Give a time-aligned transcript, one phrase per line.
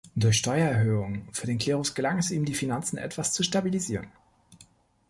[0.15, 4.07] Durch Steuererhöhungen für den Klerus gelang es ihm, die Finanzen etwas zu stabilisieren.